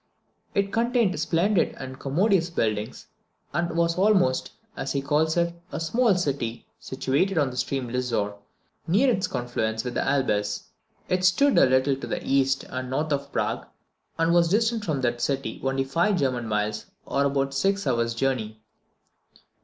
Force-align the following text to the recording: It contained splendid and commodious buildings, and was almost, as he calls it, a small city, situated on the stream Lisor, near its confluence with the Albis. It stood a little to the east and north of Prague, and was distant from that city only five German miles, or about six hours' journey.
It 0.55 0.73
contained 0.73 1.19
splendid 1.19 1.75
and 1.77 1.99
commodious 1.99 2.49
buildings, 2.49 3.05
and 3.53 3.77
was 3.77 3.99
almost, 3.99 4.51
as 4.75 4.93
he 4.93 4.99
calls 5.03 5.37
it, 5.37 5.53
a 5.71 5.79
small 5.79 6.15
city, 6.15 6.65
situated 6.79 7.37
on 7.37 7.51
the 7.51 7.55
stream 7.55 7.87
Lisor, 7.87 8.33
near 8.87 9.11
its 9.11 9.27
confluence 9.27 9.83
with 9.83 9.93
the 9.93 9.99
Albis. 10.01 10.63
It 11.07 11.23
stood 11.23 11.55
a 11.59 11.67
little 11.67 11.95
to 11.95 12.07
the 12.07 12.25
east 12.27 12.63
and 12.63 12.89
north 12.89 13.13
of 13.13 13.31
Prague, 13.31 13.67
and 14.17 14.33
was 14.33 14.49
distant 14.49 14.83
from 14.85 15.01
that 15.01 15.21
city 15.21 15.61
only 15.63 15.83
five 15.83 16.17
German 16.17 16.47
miles, 16.47 16.87
or 17.05 17.23
about 17.25 17.53
six 17.53 17.85
hours' 17.85 18.15
journey. 18.15 18.59